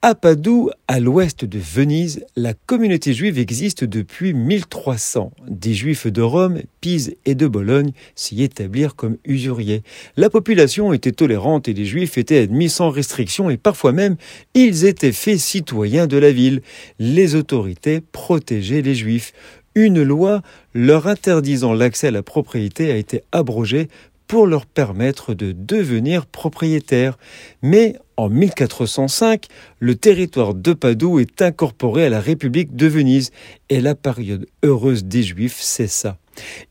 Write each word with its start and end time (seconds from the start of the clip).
À 0.00 0.14
Padoue, 0.14 0.70
à 0.86 1.00
l'ouest 1.00 1.44
de 1.44 1.58
Venise, 1.58 2.24
la 2.36 2.54
communauté 2.54 3.12
juive 3.14 3.36
existe 3.36 3.82
depuis 3.82 4.32
1300. 4.32 5.32
Des 5.48 5.74
juifs 5.74 6.06
de 6.06 6.22
Rome, 6.22 6.60
Pise 6.80 7.16
et 7.26 7.34
de 7.34 7.48
Bologne 7.48 7.90
s'y 8.14 8.44
établirent 8.44 8.94
comme 8.94 9.16
usuriers. 9.24 9.82
La 10.16 10.30
population 10.30 10.92
était 10.92 11.10
tolérante 11.10 11.66
et 11.66 11.72
les 11.72 11.84
juifs 11.84 12.16
étaient 12.16 12.38
admis 12.38 12.68
sans 12.68 12.90
restriction 12.90 13.50
et 13.50 13.56
parfois 13.56 13.90
même 13.90 14.14
ils 14.54 14.84
étaient 14.84 15.10
faits 15.10 15.40
citoyens 15.40 16.06
de 16.06 16.16
la 16.16 16.30
ville. 16.30 16.62
Les 17.00 17.34
autorités 17.34 18.00
protégeaient 18.00 18.82
les 18.82 18.94
juifs. 18.94 19.32
Une 19.74 20.04
loi 20.04 20.42
leur 20.74 21.08
interdisant 21.08 21.74
l'accès 21.74 22.06
à 22.06 22.12
la 22.12 22.22
propriété 22.22 22.92
a 22.92 22.96
été 22.96 23.22
abrogée 23.32 23.88
pour 24.28 24.46
leur 24.46 24.66
permettre 24.66 25.34
de 25.34 25.52
devenir 25.52 26.26
propriétaires. 26.26 27.18
Mais 27.62 27.96
en 28.16 28.28
1405, 28.28 29.46
le 29.80 29.96
territoire 29.96 30.54
de 30.54 30.72
Padoue 30.72 31.18
est 31.18 31.42
incorporé 31.42 32.04
à 32.04 32.10
la 32.10 32.20
République 32.20 32.76
de 32.76 32.86
Venise 32.86 33.30
et 33.70 33.80
la 33.80 33.94
période 33.94 34.46
heureuse 34.62 35.04
des 35.04 35.22
Juifs 35.22 35.60
cessa. 35.60 36.18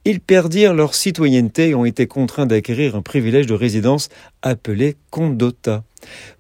Ils 0.06 0.22
perdirent 0.22 0.74
leur 0.74 0.94
citoyenneté 0.94 1.70
et 1.70 1.76
ont 1.76 1.84
été 1.84 2.08
contraints 2.08 2.46
d'acquérir 2.46 2.96
un 2.96 3.02
privilège 3.02 3.48
de 3.48 3.54
résidence 3.54 4.10
appelé 4.42 4.96
condota, 5.10 5.84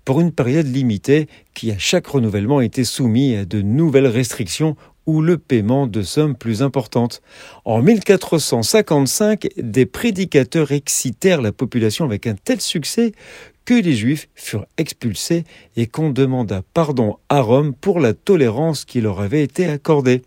pour 0.05 0.21
une 0.21 0.31
période 0.31 0.67
limitée 0.67 1.27
qui 1.53 1.71
à 1.71 1.77
chaque 1.77 2.07
renouvellement 2.07 2.61
était 2.61 2.83
soumis 2.83 3.35
à 3.35 3.43
de 3.43 3.61
nouvelles 3.61 4.07
restrictions 4.07 4.77
ou 5.07 5.21
le 5.21 5.37
paiement 5.37 5.87
de 5.87 6.03
sommes 6.03 6.35
plus 6.35 6.61
importantes. 6.61 7.21
En 7.65 7.81
1455, 7.81 9.47
des 9.57 9.85
prédicateurs 9.85 10.71
excitèrent 10.71 11.41
la 11.41 11.51
population 11.51 12.05
avec 12.05 12.27
un 12.27 12.35
tel 12.35 12.61
succès 12.61 13.13
que 13.65 13.73
les 13.73 13.95
Juifs 13.95 14.29
furent 14.33 14.65
expulsés 14.77 15.43
et 15.75 15.87
qu'on 15.87 16.09
demanda 16.09 16.61
pardon 16.73 17.17
à 17.27 17.41
Rome 17.41 17.73
pour 17.73 17.99
la 17.99 18.13
tolérance 18.13 18.85
qui 18.85 19.01
leur 19.01 19.19
avait 19.19 19.43
été 19.43 19.65
accordée. 19.65 20.21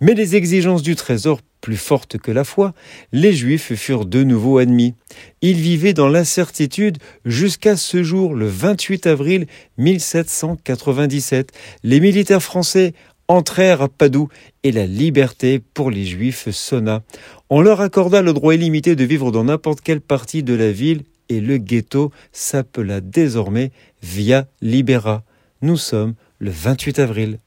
Mais 0.00 0.14
les 0.14 0.36
exigences 0.36 0.82
du 0.82 0.94
trésor 0.94 1.40
plus 1.60 1.76
fortes 1.76 2.16
que 2.16 2.30
la 2.30 2.44
foi, 2.44 2.74
les 3.10 3.32
Juifs 3.32 3.74
furent 3.74 4.06
de 4.06 4.22
nouveau 4.22 4.58
admis. 4.58 4.94
Ils 5.42 5.56
vivaient 5.56 5.94
dans 5.94 6.06
l'incertitude 6.06 6.98
jusqu'à 7.24 7.76
ce 7.76 8.04
jour, 8.04 8.34
le 8.34 8.46
28 8.46 9.08
avril 9.08 9.46
1797. 9.78 11.50
Les 11.82 11.98
militaires 11.98 12.40
français 12.40 12.94
entrèrent 13.28 13.82
à 13.82 13.88
Padoue 13.88 14.28
et 14.62 14.72
la 14.72 14.86
liberté 14.86 15.60
pour 15.74 15.90
les 15.90 16.04
Juifs 16.04 16.50
sonna. 16.50 17.02
On 17.50 17.60
leur 17.60 17.80
accorda 17.80 18.22
le 18.22 18.32
droit 18.32 18.54
illimité 18.54 18.96
de 18.96 19.04
vivre 19.04 19.32
dans 19.32 19.44
n'importe 19.44 19.80
quelle 19.80 20.00
partie 20.00 20.42
de 20.42 20.54
la 20.54 20.72
ville 20.72 21.02
et 21.28 21.40
le 21.40 21.58
ghetto 21.58 22.12
s'appela 22.32 23.00
désormais 23.00 23.72
Via 24.02 24.46
Libera. 24.60 25.24
Nous 25.62 25.76
sommes 25.76 26.14
le 26.38 26.50
28 26.50 26.98
avril. 26.98 27.38